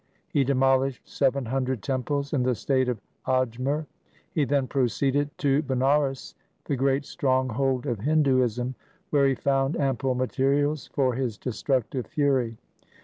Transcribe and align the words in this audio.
He 0.29 0.43
demolished 0.43 1.07
seven 1.07 1.45
hundred 1.45 1.83
temples 1.83 2.33
in 2.33 2.41
the 2.41 2.55
state 2.55 2.89
of 2.89 2.99
Ajmer. 3.27 3.85
He 4.31 4.45
then 4.45 4.65
proceeded 4.65 5.29
to 5.37 5.61
Banaras, 5.61 6.33
the 6.65 6.75
great 6.75 7.05
stronghold 7.05 7.85
of 7.85 7.99
Hinduism, 7.99 8.73
where 9.11 9.27
he 9.27 9.35
found 9.35 9.77
ample 9.79 10.15
materials 10.15 10.87
for 10.95 11.13
his 11.13 11.37
destructive 11.37 12.07
fury. 12.07 12.57